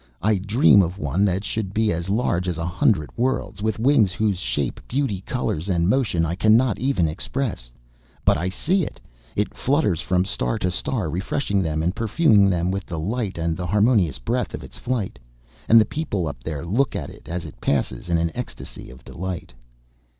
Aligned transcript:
I 0.23 0.37
dream 0.39 0.81
of 0.81 0.97
one 0.97 1.25
that 1.25 1.43
should 1.43 1.75
be 1.75 1.91
as 1.93 2.09
large 2.09 2.47
as 2.47 2.57
a 2.57 2.65
hundred 2.65 3.11
worlds, 3.15 3.61
with 3.61 3.77
wings 3.77 4.13
whose 4.13 4.39
shape, 4.39 4.79
beauty, 4.87 5.21
colours, 5.27 5.69
and 5.69 5.87
motion 5.87 6.25
I 6.25 6.33
cannot 6.33 6.79
even 6.79 7.07
express. 7.07 7.71
But 8.25 8.35
I 8.35 8.49
see 8.49 8.83
it... 8.83 8.99
it 9.35 9.53
flutters 9.53 10.01
from 10.01 10.25
star 10.25 10.57
to 10.57 10.71
star, 10.71 11.07
refreshing 11.11 11.61
them 11.61 11.83
and 11.83 11.95
perfuming 11.95 12.49
them 12.49 12.71
with 12.71 12.87
the 12.87 12.97
light 12.97 13.37
and 13.37 13.59
harmonious 13.59 14.17
breath 14.17 14.55
of 14.55 14.63
its 14.63 14.79
flight!... 14.79 15.19
And 15.69 15.79
the 15.79 15.85
people 15.85 16.27
up 16.27 16.41
there 16.43 16.65
look 16.65 16.95
at 16.95 17.11
it 17.11 17.29
as 17.29 17.45
it 17.45 17.61
passes 17.61 18.09
in 18.09 18.17
an 18.17 18.31
ecstasy 18.33 18.89
of 18.89 19.05
delight!... 19.05 19.53